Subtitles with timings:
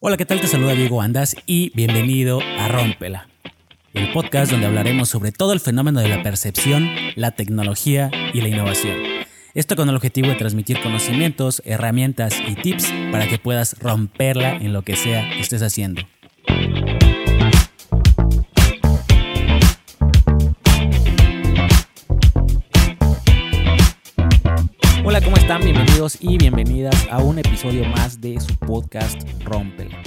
[0.00, 0.40] Hola, ¿qué tal?
[0.40, 3.28] Te saluda Diego Andas y bienvenido a Rómpela,
[3.94, 8.46] el podcast donde hablaremos sobre todo el fenómeno de la percepción, la tecnología y la
[8.46, 8.96] innovación.
[9.54, 14.72] Esto con el objetivo de transmitir conocimientos, herramientas y tips para que puedas romperla en
[14.72, 16.02] lo que sea que estés haciendo.
[25.24, 25.62] ¿Cómo están?
[25.62, 30.00] Bienvenidos y bienvenidas a un episodio más de su podcast Rómpela.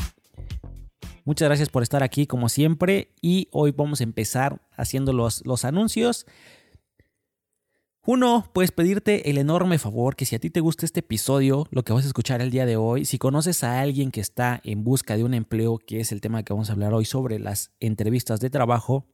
[1.25, 6.25] Muchas gracias por estar aquí como siempre y hoy vamos a empezar haciendo los anuncios.
[8.05, 11.83] Uno, puedes pedirte el enorme favor que si a ti te gusta este episodio, lo
[11.83, 14.83] que vas a escuchar el día de hoy, si conoces a alguien que está en
[14.83, 17.71] busca de un empleo, que es el tema que vamos a hablar hoy sobre las
[17.81, 19.10] entrevistas de trabajo,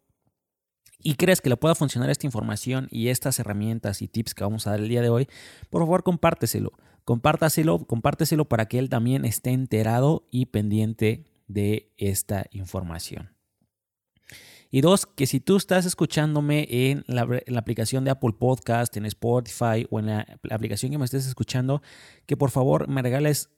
[0.99, 4.67] y crees que le pueda funcionar esta información y estas herramientas y tips que vamos
[4.67, 5.27] a dar el día de hoy,
[5.69, 6.73] por favor compárteselo.
[7.05, 13.37] Compártaselo, compárteselo para que él también esté enterado y pendiente de esta información.
[14.69, 17.25] Y dos, que si tú estás escuchándome en la,
[17.57, 21.81] aplicación de Apple Podcast, en Spotify o en la, aplicación que me estés escuchando,
[22.25, 23.49] que por favor me regales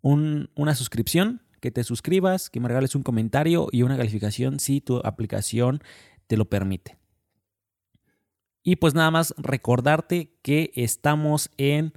[0.00, 4.98] una suscripción, que te suscribas, que me regales un comentario y una calificación si tu
[4.98, 5.82] aplicación
[6.26, 6.98] te lo permite.
[8.62, 11.92] Y pues nada más recordarte que estamos en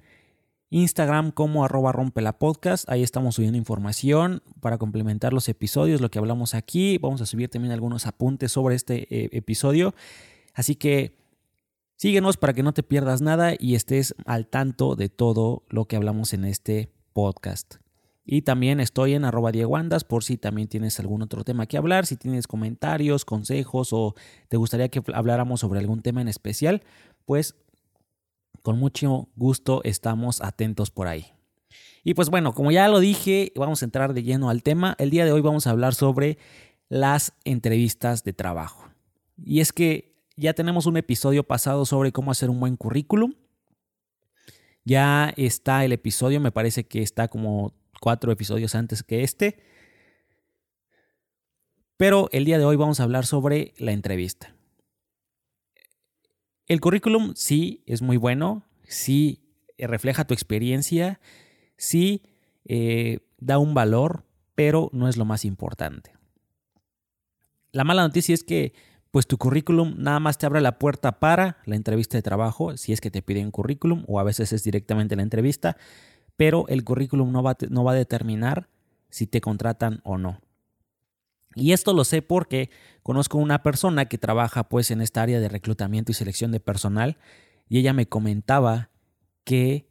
[0.69, 2.89] Instagram como arroba rompe la podcast.
[2.89, 6.97] Ahí estamos subiendo información para complementar los episodios, lo que hablamos aquí.
[6.97, 9.95] Vamos a subir también algunos apuntes sobre este eh, episodio.
[10.53, 11.15] Así que
[11.95, 15.95] síguenos para que no te pierdas nada y estés al tanto de todo lo que
[15.95, 17.75] hablamos en este podcast.
[18.29, 22.05] Y también estoy en arroba dieguandas por si también tienes algún otro tema que hablar,
[22.05, 24.15] si tienes comentarios, consejos o
[24.49, 26.83] te gustaría que habláramos sobre algún tema en especial,
[27.25, 27.55] pues
[28.61, 31.27] con mucho gusto estamos atentos por ahí.
[32.03, 34.97] Y pues bueno, como ya lo dije, vamos a entrar de lleno al tema.
[34.99, 36.37] El día de hoy vamos a hablar sobre
[36.89, 38.89] las entrevistas de trabajo.
[39.41, 43.35] Y es que ya tenemos un episodio pasado sobre cómo hacer un buen currículum.
[44.83, 49.59] Ya está el episodio, me parece que está como cuatro episodios antes que este.
[51.97, 54.55] Pero el día de hoy vamos a hablar sobre la entrevista.
[56.67, 59.43] El currículum sí es muy bueno, sí
[59.77, 61.19] refleja tu experiencia,
[61.77, 62.23] sí
[62.65, 66.11] eh, da un valor, pero no es lo más importante.
[67.71, 68.73] La mala noticia es que
[69.11, 72.91] pues tu currículum nada más te abre la puerta para la entrevista de trabajo, si
[72.91, 75.77] es que te piden currículum o a veces es directamente la entrevista,
[76.37, 78.69] pero el currículum no va, no va a determinar
[79.09, 80.39] si te contratan o no.
[81.55, 82.69] Y esto lo sé porque
[83.01, 87.17] conozco una persona que trabaja pues en esta área de reclutamiento y selección de personal
[87.67, 88.91] y ella me comentaba
[89.43, 89.89] que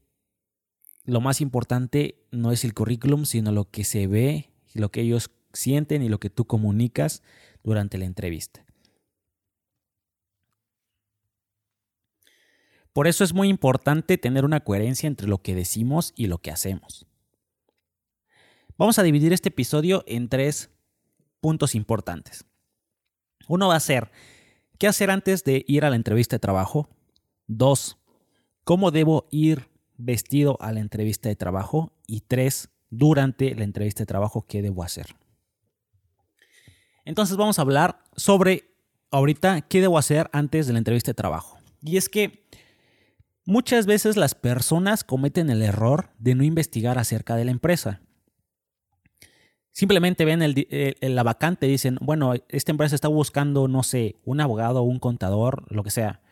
[1.05, 5.31] lo más importante no es el currículum, sino lo que se ve, lo que ellos
[5.53, 7.23] sienten y lo que tú comunicas
[7.65, 8.66] durante la entrevista.
[12.97, 16.51] Por eso es muy importante tener una coherencia entre lo que decimos y lo que
[16.51, 17.05] hacemos.
[18.79, 20.71] Vamos a dividir este episodio en tres
[21.43, 22.47] puntos importantes.
[23.49, 24.11] Uno va a ser,
[24.79, 26.89] ¿qué hacer antes de ir a la entrevista de trabajo?
[27.47, 27.99] Dos,
[28.65, 29.69] ¿cómo debo ir
[29.99, 31.93] vestido a la entrevista de trabajo?
[32.07, 35.09] Y tres, durante la entrevista de trabajo, ¿qué debo hacer?
[37.05, 38.71] Entonces vamos a hablar sobre
[39.11, 41.59] ahorita qué debo hacer antes de la entrevista de trabajo.
[41.83, 42.46] Y es que
[43.49, 48.01] Muchas veces las personas cometen el error de no investigar acerca de la empresa.
[49.71, 50.67] Simplemente ven el,
[51.01, 55.65] la vacante y dicen, bueno, esta empresa está buscando, no sé, un abogado, un contador,
[55.73, 56.23] lo que sea.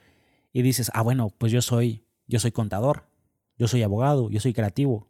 [0.52, 3.06] Y dices, ah, bueno, pues yo soy, yo soy contador,
[3.58, 5.06] yo soy abogado, yo soy creativo.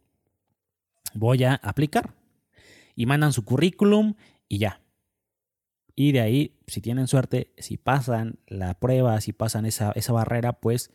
[1.15, 2.13] Voy a aplicar.
[2.95, 4.13] Y mandan su currículum
[4.47, 4.79] y ya.
[5.95, 10.53] Y de ahí, si tienen suerte, si pasan la prueba, si pasan esa, esa barrera,
[10.53, 10.91] pues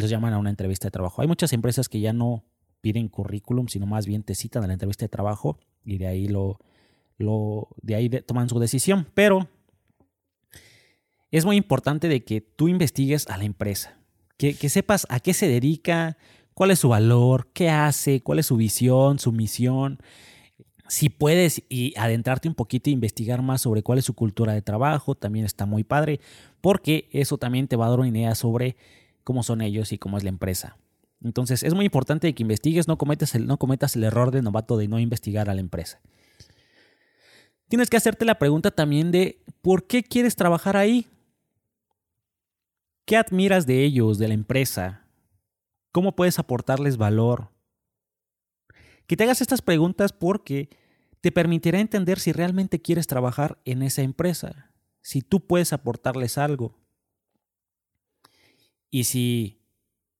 [0.00, 1.22] los llaman a una entrevista de trabajo.
[1.22, 2.44] Hay muchas empresas que ya no
[2.80, 6.28] piden currículum, sino más bien te citan a la entrevista de trabajo y de ahí
[6.28, 6.58] lo,
[7.16, 9.06] lo de ahí toman su decisión.
[9.14, 9.48] Pero
[11.30, 13.98] es muy importante de que tú investigues a la empresa,
[14.36, 16.16] que, que sepas a qué se dedica,
[16.54, 19.98] cuál es su valor, qué hace, cuál es su visión, su misión.
[20.86, 24.62] Si puedes y adentrarte un poquito e investigar más sobre cuál es su cultura de
[24.62, 26.20] trabajo, también está muy padre,
[26.60, 28.76] porque eso también te va a dar una idea sobre
[29.24, 30.76] cómo son ellos y cómo es la empresa.
[31.22, 34.76] Entonces es muy importante que investigues, no cometas, el, no cometas el error de novato
[34.76, 36.00] de no investigar a la empresa.
[37.68, 41.06] Tienes que hacerte la pregunta también de ¿por qué quieres trabajar ahí?
[43.06, 45.06] ¿Qué admiras de ellos, de la empresa?
[45.90, 47.50] ¿Cómo puedes aportarles valor?
[49.06, 50.68] Que te hagas estas preguntas porque
[51.20, 56.83] te permitirá entender si realmente quieres trabajar en esa empresa, si tú puedes aportarles algo
[58.94, 59.58] y si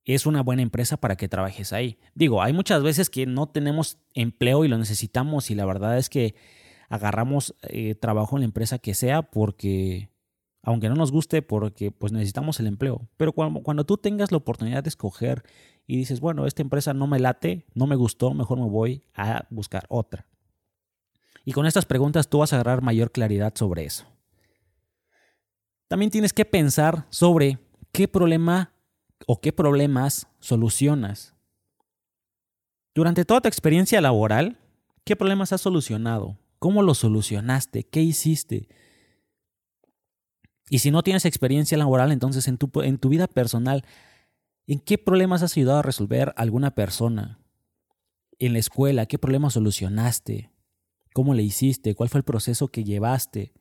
[0.05, 1.97] es una buena empresa para que trabajes ahí.
[2.17, 6.09] Digo, hay muchas veces que no tenemos empleo y lo necesitamos y la verdad es
[6.09, 6.35] que
[6.89, 10.11] agarramos eh, trabajo en la empresa que sea porque,
[10.61, 13.09] aunque no nos guste, porque pues necesitamos el empleo.
[13.17, 15.45] Pero cuando, cuando tú tengas la oportunidad de escoger
[15.87, 19.47] y dices, bueno, esta empresa no me late, no me gustó, mejor me voy a
[19.51, 20.27] buscar otra.
[21.45, 24.05] Y con estas preguntas tú vas a agarrar mayor claridad sobre eso.
[25.87, 27.61] También tienes que pensar sobre
[27.95, 28.73] qué problema
[29.27, 31.33] o qué problemas solucionas.
[32.93, 34.59] Durante toda tu experiencia laboral,
[35.05, 36.37] ¿qué problemas has solucionado?
[36.59, 37.85] ¿Cómo los solucionaste?
[37.85, 38.69] ¿Qué hiciste?
[40.69, 43.85] Y si no tienes experiencia laboral, entonces en tu, en tu vida personal,
[44.67, 47.39] ¿en qué problemas has ayudado a resolver alguna persona?
[48.41, 50.51] En la escuela, ¿qué problemas solucionaste?
[51.13, 51.95] ¿Cómo le hiciste?
[51.95, 53.53] ¿Cuál fue el proceso que llevaste?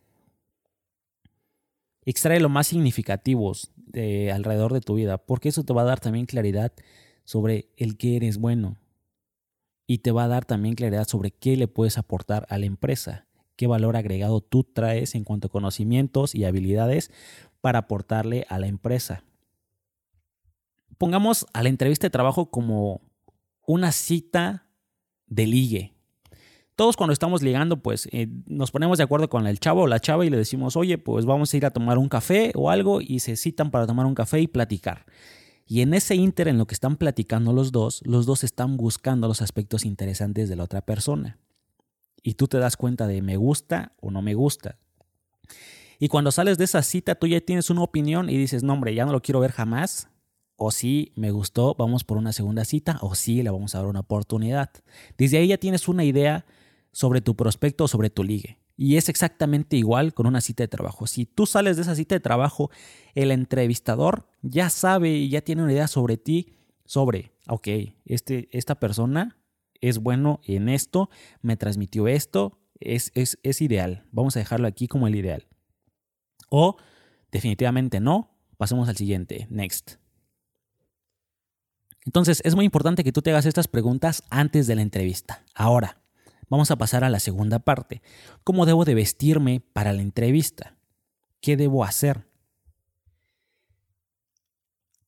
[2.04, 6.00] Extrae lo más significativos de alrededor de tu vida, porque eso te va a dar
[6.00, 6.74] también claridad
[7.24, 8.78] sobre el que eres bueno.
[9.88, 13.28] Y te va a dar también claridad sobre qué le puedes aportar a la empresa,
[13.56, 17.12] qué valor agregado tú traes en cuanto a conocimientos y habilidades
[17.62, 19.24] para aportarle a la empresa.
[20.98, 23.02] Pongamos a la entrevista de trabajo como
[23.66, 24.68] una cita
[25.28, 25.94] de ligue
[26.76, 30.00] todos cuando estamos ligando, pues eh, nos ponemos de acuerdo con el chavo o la
[30.00, 33.02] chava y le decimos, oye, pues vamos a ir a tomar un café o algo
[33.02, 35.06] y se citan para tomar un café y platicar.
[35.66, 39.28] Y en ese inter en lo que están platicando los dos, los dos están buscando
[39.28, 41.40] los aspectos interesantes de la otra persona.
[42.22, 44.78] Y tú te das cuenta de me gusta o no me gusta.
[46.00, 48.94] Y cuando sales de esa cita, tú ya tienes una opinión y dices, no, hombre,
[48.94, 50.10] ya no lo quiero ver jamás.
[50.56, 52.98] O sí, me gustó, vamos por una segunda cita.
[53.02, 54.70] O sí, le vamos a dar una oportunidad.
[55.18, 56.46] Desde ahí ya tienes una idea
[56.94, 58.60] sobre tu prospecto o sobre tu ligue.
[58.78, 61.06] Y es exactamente igual con una cita de trabajo.
[61.06, 62.72] Si tú sales de esa cita de trabajo,
[63.14, 66.54] el entrevistador ya sabe y ya tiene una idea sobre ti,
[66.86, 67.68] sobre, ok,
[68.06, 69.38] este, esta persona
[69.82, 71.10] es bueno en esto,
[71.42, 74.06] me transmitió esto, es, es, es ideal.
[74.12, 75.48] Vamos a dejarlo aquí como el ideal.
[76.50, 76.78] O
[77.32, 79.96] definitivamente no, pasemos al siguiente, next.
[82.06, 85.44] Entonces es muy importante que tú te hagas estas preguntas antes de la entrevista.
[85.56, 86.03] Ahora,
[86.54, 88.04] Vamos a pasar a la segunda parte.
[88.44, 90.78] ¿Cómo debo de vestirme para la entrevista?
[91.42, 92.28] ¿Qué debo hacer?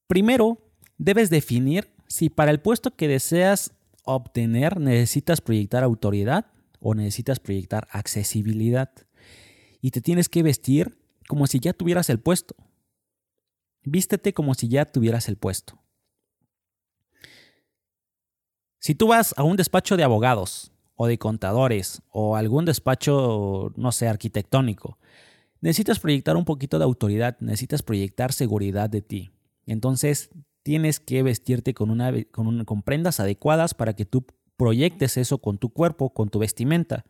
[0.07, 0.57] Primero,
[0.97, 3.75] debes definir si para el puesto que deseas
[4.05, 6.47] obtener necesitas proyectar autoridad
[6.79, 8.89] o necesitas proyectar accesibilidad.
[9.81, 10.97] Y te tienes que vestir
[11.27, 12.55] como si ya tuvieras el puesto.
[13.83, 15.79] Vístete como si ya tuvieras el puesto.
[18.79, 23.91] Si tú vas a un despacho de abogados o de contadores o algún despacho, no
[23.91, 24.97] sé, arquitectónico,
[25.61, 29.31] necesitas proyectar un poquito de autoridad, necesitas proyectar seguridad de ti.
[29.65, 30.29] Entonces,
[30.63, 34.25] tienes que vestirte con, una, con, con prendas adecuadas para que tú
[34.57, 37.05] proyectes eso con tu cuerpo, con tu vestimenta.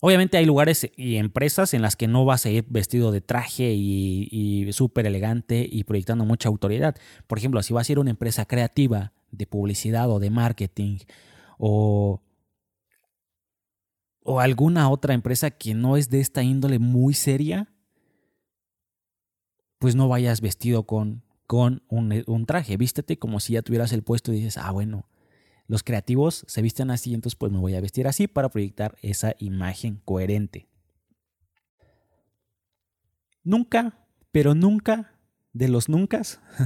[0.00, 3.72] Obviamente hay lugares y empresas en las que no vas a ir vestido de traje
[3.72, 6.96] y, y súper elegante y proyectando mucha autoridad.
[7.26, 10.98] Por ejemplo, si vas a ir a una empresa creativa de publicidad o de marketing
[11.66, 12.22] o,
[14.22, 17.72] o alguna otra empresa que no es de esta índole muy seria,
[19.78, 22.76] pues no vayas vestido con, con un, un, traje.
[22.76, 25.08] Vístete como si ya tuvieras el puesto y dices, ah, bueno,
[25.66, 29.34] los creativos se visten así, entonces pues me voy a vestir así para proyectar esa
[29.38, 30.68] imagen coherente.
[33.42, 35.18] Nunca, pero nunca,
[35.54, 36.20] de los nunca,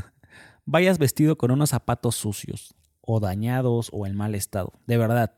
[0.64, 2.74] vayas vestido con unos zapatos sucios
[3.10, 4.74] o dañados o en mal estado.
[4.86, 5.34] De verdad.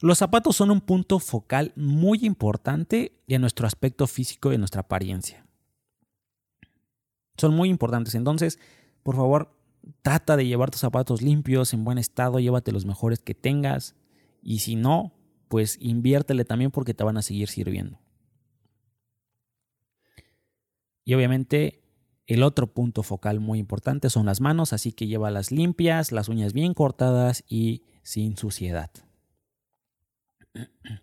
[0.00, 4.80] Los zapatos son un punto focal muy importante en nuestro aspecto físico y en nuestra
[4.80, 5.46] apariencia.
[7.36, 8.14] Son muy importantes.
[8.14, 8.58] Entonces,
[9.02, 9.54] por favor,
[10.00, 13.94] trata de llevar tus zapatos limpios, en buen estado, llévate los mejores que tengas.
[14.42, 15.12] Y si no,
[15.48, 18.00] pues inviértele también porque te van a seguir sirviendo.
[21.04, 21.85] Y obviamente
[22.26, 26.52] el otro punto focal muy importante son las manos, así que llévalas limpias, las uñas
[26.52, 28.90] bien cortadas y sin suciedad.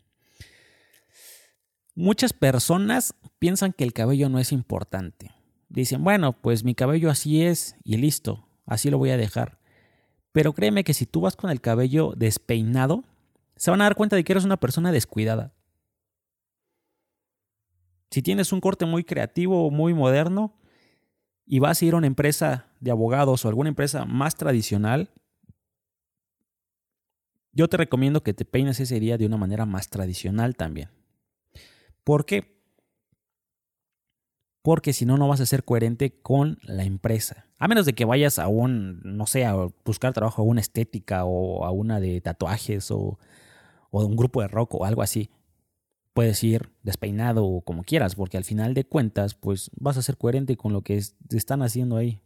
[1.96, 5.32] Muchas personas piensan que el cabello no es importante.
[5.70, 9.60] Dicen, bueno, pues mi cabello así es y listo, así lo voy a dejar.
[10.32, 13.04] Pero créeme que si tú vas con el cabello despeinado,
[13.56, 15.54] se van a dar cuenta de que eres una persona descuidada.
[18.10, 20.56] Si tienes un corte muy creativo o muy moderno,
[21.46, 25.10] y vas a ir a una empresa de abogados o alguna empresa más tradicional,
[27.52, 30.90] yo te recomiendo que te peines ese día de una manera más tradicional también.
[32.04, 32.54] ¿Por qué?
[34.64, 37.46] Porque si no, no vas a ser coherente con la empresa.
[37.60, 41.26] A menos de que vayas a un, no sé, a buscar trabajo a una estética
[41.26, 43.20] o a una de tatuajes o,
[43.92, 45.30] o un grupo de rock o algo así.
[46.14, 50.18] Puedes ir despeinado o como quieras, porque al final de cuentas, pues vas a ser
[50.18, 52.22] coherente con lo que están haciendo ahí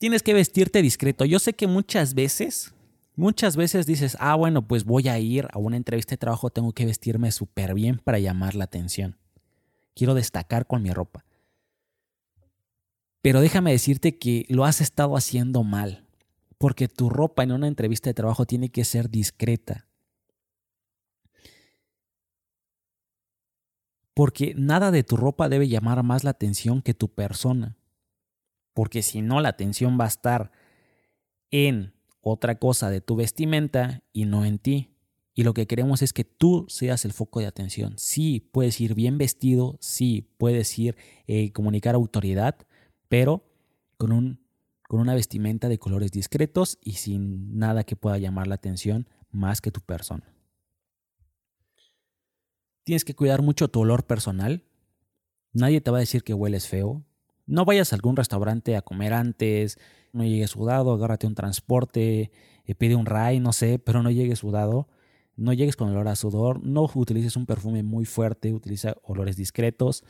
[0.00, 1.24] tienes que vestirte discreto.
[1.26, 2.74] Yo sé que muchas veces,
[3.16, 6.72] muchas veces dices, ah, bueno, pues voy a ir a una entrevista de trabajo, tengo
[6.72, 9.18] que vestirme súper bien para llamar la atención.
[9.94, 11.24] Quiero destacar con mi ropa.
[13.20, 16.06] Pero déjame decirte que lo has estado haciendo mal,
[16.56, 19.86] porque tu ropa en una entrevista de trabajo tiene que ser discreta.
[24.20, 27.78] Porque nada de tu ropa debe llamar más la atención que tu persona
[28.80, 30.52] porque si no la atención va a estar
[31.50, 34.96] en otra cosa de tu vestimenta y no en ti.
[35.34, 37.94] Y lo que queremos es que tú seas el foco de atención.
[37.98, 40.96] Sí, puedes ir bien vestido, sí, puedes ir
[41.26, 42.56] eh, comunicar autoridad,
[43.08, 43.44] pero
[43.96, 44.40] con, un,
[44.88, 49.60] con una vestimenta de colores discretos y sin nada que pueda llamar la atención más
[49.60, 50.34] que tu persona.
[52.84, 54.64] Tienes que cuidar mucho tu olor personal.
[55.52, 57.04] Nadie te va a decir que hueles feo.
[57.46, 59.78] No vayas a algún restaurante a comer antes,
[60.12, 62.30] no llegues sudado, agárrate un transporte,
[62.64, 64.88] eh, pide un ray, no sé, pero no llegues sudado,
[65.36, 70.04] no llegues con olor a sudor, no utilices un perfume muy fuerte, utiliza olores discretos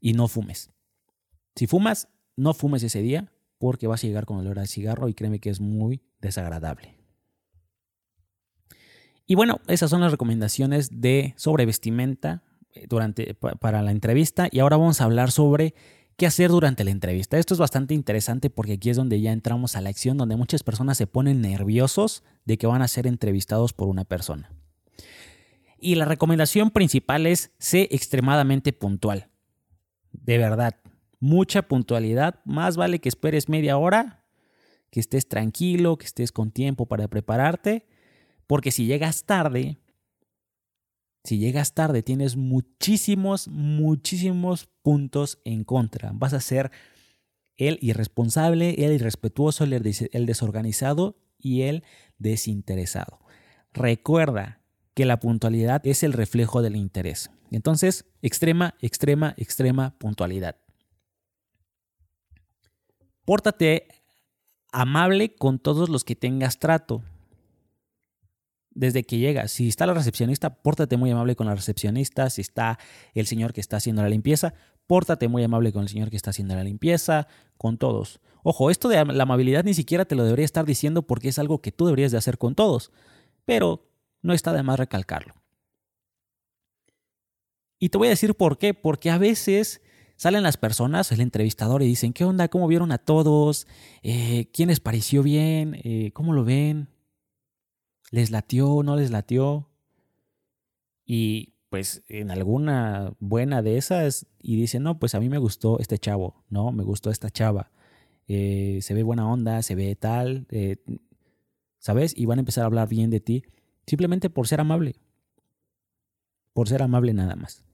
[0.00, 0.70] y no fumes.
[1.54, 5.14] Si fumas, no fumes ese día porque vas a llegar con olor a cigarro y
[5.14, 6.95] créeme que es muy desagradable.
[9.26, 12.42] Y bueno, esas son las recomendaciones de sobre vestimenta
[12.72, 15.74] eh, durante, para la entrevista y ahora vamos a hablar sobre
[16.16, 17.36] qué hacer durante la entrevista.
[17.36, 20.62] Esto es bastante interesante porque aquí es donde ya entramos a la acción, donde muchas
[20.62, 24.52] personas se ponen nerviosos de que van a ser entrevistados por una persona.
[25.78, 29.28] Y la recomendación principal es ser extremadamente puntual.
[30.12, 30.76] De verdad,
[31.20, 32.40] mucha puntualidad.
[32.44, 34.24] Más vale que esperes media hora,
[34.90, 37.86] que estés tranquilo, que estés con tiempo para prepararte,
[38.46, 39.78] porque si llegas tarde,
[41.24, 46.12] si llegas tarde, tienes muchísimos, muchísimos puntos en contra.
[46.14, 46.70] Vas a ser
[47.56, 51.82] el irresponsable, el irrespetuoso, el desorganizado y el
[52.18, 53.18] desinteresado.
[53.72, 54.60] Recuerda
[54.94, 57.30] que la puntualidad es el reflejo del interés.
[57.50, 60.56] Entonces, extrema, extrema, extrema puntualidad.
[63.24, 63.88] Pórtate
[64.72, 67.02] amable con todos los que tengas trato
[68.76, 69.50] desde que llegas.
[69.50, 72.30] Si está la recepcionista, pórtate muy amable con la recepcionista.
[72.30, 72.78] Si está
[73.14, 74.54] el señor que está haciendo la limpieza,
[74.86, 78.20] pórtate muy amable con el señor que está haciendo la limpieza, con todos.
[78.42, 81.60] Ojo, esto de la amabilidad ni siquiera te lo debería estar diciendo porque es algo
[81.60, 82.92] que tú deberías de hacer con todos,
[83.44, 83.88] pero
[84.22, 85.34] no está de más recalcarlo.
[87.78, 89.82] Y te voy a decir por qué, porque a veces
[90.16, 92.48] salen las personas, el entrevistador, y dicen, ¿qué onda?
[92.48, 93.66] ¿Cómo vieron a todos?
[94.02, 95.80] Eh, ¿Quién les pareció bien?
[95.82, 96.88] Eh, ¿Cómo lo ven?
[98.10, 98.82] ¿Les latió?
[98.82, 99.68] ¿No les latió?
[101.04, 105.78] Y pues en alguna buena de esas y dicen, no, pues a mí me gustó
[105.80, 106.72] este chavo, ¿no?
[106.72, 107.70] Me gustó esta chava.
[108.28, 110.76] Eh, se ve buena onda, se ve tal, eh,
[111.78, 112.12] ¿sabes?
[112.16, 113.44] Y van a empezar a hablar bien de ti
[113.86, 114.96] simplemente por ser amable.
[116.52, 117.64] Por ser amable nada más.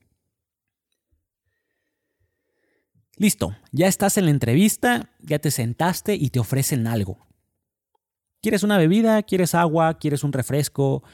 [3.17, 7.19] Listo, ya estás en la entrevista, ya te sentaste y te ofrecen algo.
[8.42, 9.22] ¿Quieres una bebida?
[9.22, 9.99] ¿Quieres agua?
[9.99, 11.04] ¿Quieres un refresco?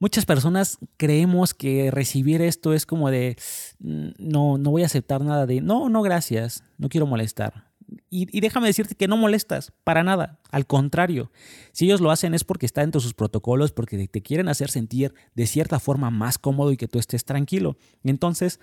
[0.00, 3.36] Muchas personas creemos que recibir esto es como de,
[3.78, 7.70] mm, no, no voy a aceptar nada de, no, no, gracias, no quiero molestar.
[8.08, 10.40] Y, déjame decirte que no molestas, para nada.
[10.50, 11.30] Al contrario,
[11.70, 14.70] si ellos lo hacen es porque está dentro de sus protocolos, porque te quieren hacer
[14.70, 17.76] sentir de cierta forma más cómodo y que tú estés tranquilo.
[18.02, 18.58] Entonces,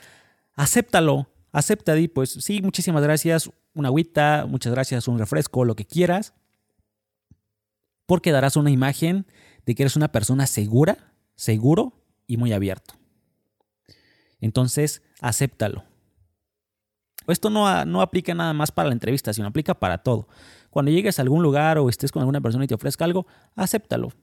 [0.56, 5.86] acéptalo, acepta y pues sí, muchísimas gracias, una agüita, muchas gracias, un refresco, lo que
[5.86, 6.34] quieras
[8.08, 9.28] porque darás una imagen
[9.68, 11.94] de que eres una persona segura, seguro
[12.26, 12.96] y muy abierto.
[14.42, 15.84] Entonces, acéptalo.
[17.28, 20.28] Esto no, no, aplica nada más para la entrevista, sino aplica para todo.
[20.70, 24.14] Cuando llegues a algún lugar o estés con alguna persona y te ofrezca algo, acéptalo.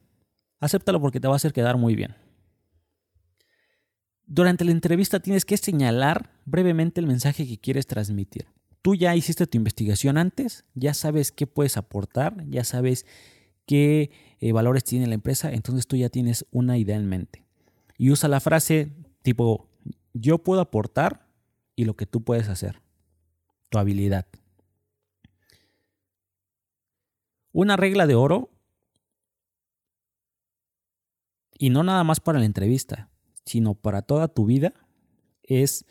[0.61, 2.14] Acéptalo porque te va a hacer quedar muy bien.
[4.26, 8.47] Durante la entrevista tienes que señalar brevemente el mensaje que quieres transmitir.
[8.81, 13.05] Tú ya hiciste tu investigación antes, ya sabes qué puedes aportar, ya sabes
[13.66, 17.44] qué eh, valores tiene la empresa, entonces tú ya tienes una idea en mente.
[17.97, 18.92] Y usa la frase
[19.23, 19.68] tipo,
[20.12, 21.26] yo puedo aportar
[21.76, 22.80] y lo que tú puedes hacer,
[23.71, 24.26] tu habilidad.
[27.52, 28.50] Una regla de oro
[31.59, 33.09] y no nada más para la entrevista,
[33.44, 34.75] sino para toda tu vida,
[35.42, 35.85] es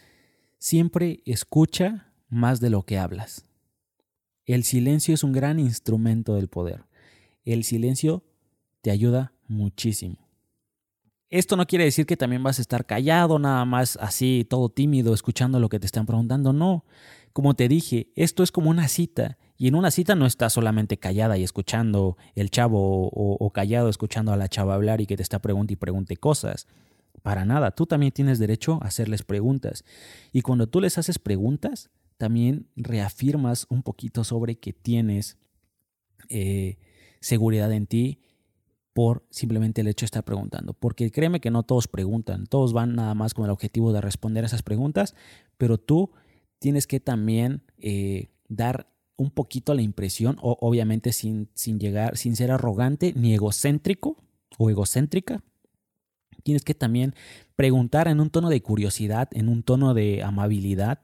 [0.57, 3.45] siempre escucha más de lo que hablas.
[4.45, 6.85] El silencio es un gran instrumento del poder.
[7.43, 8.23] El silencio
[8.81, 10.17] te ayuda muchísimo.
[11.29, 15.15] Esto no quiere decir que también vas a estar callado, nada más así, todo tímido,
[15.15, 16.53] escuchando lo que te están preguntando.
[16.53, 16.85] No.
[17.33, 19.39] Como te dije, esto es como una cita.
[19.57, 24.31] Y en una cita no estás solamente callada y escuchando el chavo o, callado escuchando
[24.31, 26.67] a la chava hablar y que te está preguntando y pregunte cosas.
[27.23, 29.85] Para nada, tú también tienes derecho a hacerles preguntas.
[30.33, 35.37] Y cuando tú les haces preguntas, también reafirmas un poquito sobre que tienes
[36.29, 36.77] eh,
[37.23, 38.19] seguridad en ti
[38.93, 40.73] por simplemente el hecho de estar preguntando.
[40.73, 44.43] Porque créeme que no todos preguntan, todos van nada más con el objetivo de responder
[44.43, 45.15] a esas preguntas,
[45.57, 46.11] pero tú
[46.59, 52.35] tienes que también eh, dar un poquito la impresión, o obviamente sin, sin llegar, sin
[52.35, 54.17] ser arrogante ni egocéntrico
[54.57, 55.43] o egocéntrica.
[56.43, 57.15] Tienes que también
[57.55, 60.99] preguntar en un tono de curiosidad, en un tono de amabilidad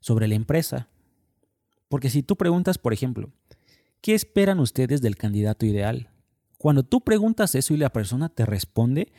[0.00, 0.88] sobre la empresa.
[1.88, 3.30] Porque si tú preguntas, por ejemplo,
[4.00, 6.10] ¿qué esperan ustedes del candidato ideal?
[6.56, 9.12] Cuando tú preguntas eso y la persona te responde,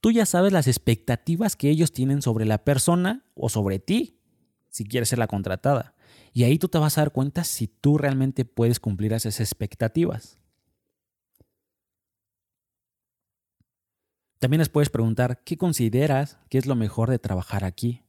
[0.00, 4.18] tú ya sabes las expectativas que ellos tienen sobre la persona o sobre ti,
[4.68, 5.94] si quieres ser la contratada.
[6.32, 10.38] Y ahí tú te vas a dar cuenta si tú realmente puedes cumplir esas expectativas.
[14.38, 18.02] También les puedes preguntar, ¿qué consideras que es lo mejor de trabajar aquí?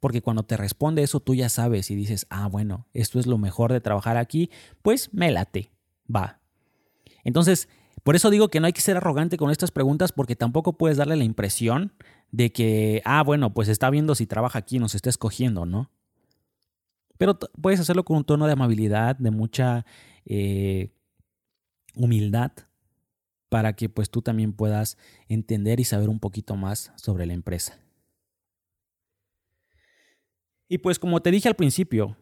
[0.00, 3.38] Porque cuando te responde eso, tú ya sabes y dices, ah, bueno, esto es lo
[3.38, 4.50] mejor de trabajar aquí,
[4.82, 5.70] pues me late,
[6.14, 6.40] va,
[7.26, 7.68] entonces,
[8.04, 10.96] por eso digo que no hay que ser arrogante con estas preguntas porque tampoco puedes
[10.96, 11.92] darle la impresión
[12.30, 15.90] de que, ah, bueno, pues está viendo si trabaja aquí, nos está escogiendo, ¿no?
[17.18, 19.84] Pero puedes hacerlo con un tono de amabilidad, de mucha
[20.24, 20.92] eh,
[21.96, 22.52] humildad,
[23.48, 27.80] para que pues tú también puedas entender y saber un poquito más sobre la empresa.
[30.68, 32.16] Y pues como te dije al principio,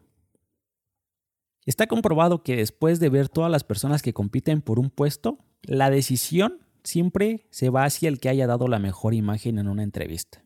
[1.65, 5.89] Está comprobado que después de ver todas las personas que compiten por un puesto, la
[5.89, 10.43] decisión siempre se va hacia el que haya dado la mejor imagen en una entrevista.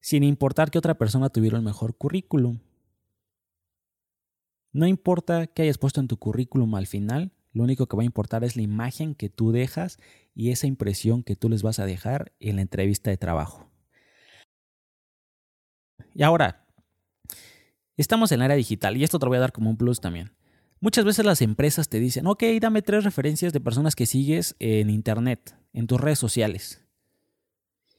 [0.00, 2.60] Sin importar que otra persona tuviera el mejor currículum.
[4.72, 8.06] No importa qué hayas puesto en tu currículum al final, lo único que va a
[8.06, 9.98] importar es la imagen que tú dejas
[10.34, 13.69] y esa impresión que tú les vas a dejar en la entrevista de trabajo.
[16.14, 16.60] Y ahora,
[18.00, 20.00] Estamos en la era digital y esto te lo voy a dar como un plus
[20.00, 20.32] también.
[20.80, 24.88] Muchas veces las empresas te dicen, ok, dame tres referencias de personas que sigues en
[24.88, 26.80] Internet, en tus redes sociales.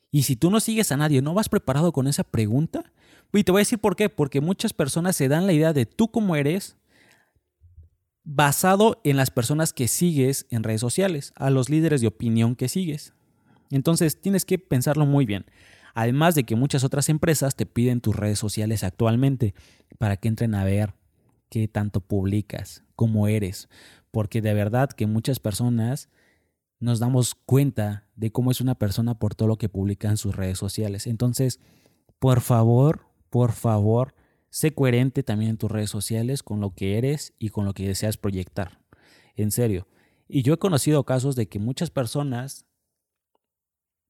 [0.10, 2.92] Y si tú no sigues a nadie, no vas preparado con esa pregunta,
[3.32, 5.86] y te voy a decir por qué, porque muchas personas se dan la idea de
[5.86, 6.78] tú cómo eres
[8.24, 12.70] basado en las personas que sigues en redes sociales, a los líderes de opinión que
[12.70, 13.14] sigues.
[13.70, 15.46] Entonces tienes que pensarlo muy bien.
[15.94, 19.54] Además de que muchas otras empresas te piden tus redes sociales actualmente
[19.98, 20.94] para que entren a ver
[21.50, 23.70] qué tanto publicas, cómo eres,
[24.12, 26.10] porque de verdad que muchas personas
[26.80, 30.36] nos damos cuenta de cómo es una persona por todo lo que publica en sus
[30.36, 31.08] redes sociales.
[31.08, 31.60] Entonces,
[32.20, 34.16] por favor, por favor,
[34.50, 37.88] sé coherente también en tus redes sociales con lo que eres y con lo que
[37.88, 38.80] deseas proyectar.
[39.36, 39.88] En serio.
[40.28, 42.66] Y yo he conocido casos de que muchas personas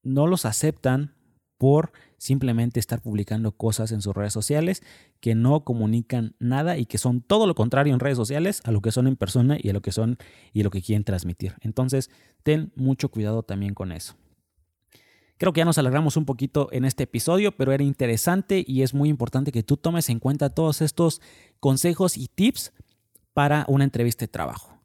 [0.03, 1.15] no los aceptan
[1.61, 4.81] por simplemente estar publicando cosas en sus redes sociales
[5.19, 8.81] que no comunican nada y que son todo lo contrario en redes sociales a lo
[8.81, 10.17] que son en persona y a lo que son
[10.53, 11.53] y lo que quieren transmitir.
[11.61, 12.09] Entonces,
[12.41, 14.15] ten mucho cuidado también con eso.
[15.37, 18.95] Creo que ya nos alargamos un poquito en este episodio, pero era interesante y es
[18.95, 21.21] muy importante que tú tomes en cuenta todos estos
[21.59, 22.73] consejos y tips
[23.33, 24.79] para una entrevista de trabajo.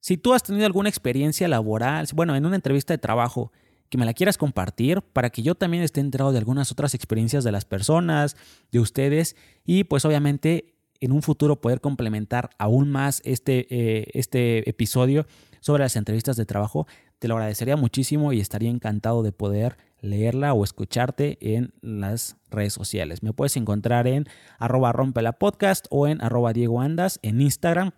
[0.00, 3.50] Si tú has tenido alguna experiencia laboral, bueno, en una entrevista de trabajo,
[3.88, 7.44] que me la quieras compartir para que yo también esté enterado de algunas otras experiencias
[7.44, 8.36] de las personas,
[8.72, 14.68] de ustedes y pues obviamente en un futuro poder complementar aún más este, eh, este
[14.68, 15.26] episodio
[15.60, 16.86] sobre las entrevistas de trabajo.
[17.18, 22.72] Te lo agradecería muchísimo y estaría encantado de poder leerla o escucharte en las redes
[22.72, 23.22] sociales.
[23.22, 24.26] Me puedes encontrar en
[24.58, 27.92] arroba rompela podcast o en arroba Diego Andas en Instagram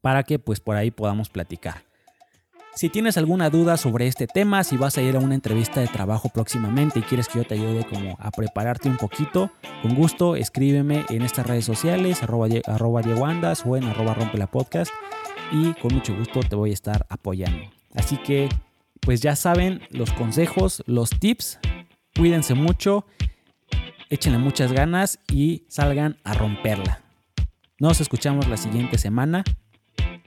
[0.00, 1.91] para que pues por ahí podamos platicar.
[2.74, 5.88] Si tienes alguna duda sobre este tema, si vas a ir a una entrevista de
[5.88, 9.50] trabajo próximamente y quieres que yo te ayude como a prepararte un poquito,
[9.82, 12.48] con gusto escríbeme en estas redes sociales, arroba,
[13.28, 14.90] Andas o en arroba rompe la podcast
[15.52, 17.70] y con mucho gusto te voy a estar apoyando.
[17.94, 18.48] Así que,
[19.00, 21.58] pues ya saben los consejos, los tips,
[22.16, 23.04] cuídense mucho,
[24.08, 27.02] échenle muchas ganas y salgan a romperla.
[27.78, 29.44] Nos escuchamos la siguiente semana.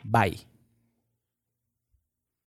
[0.04, 0.55] Bye.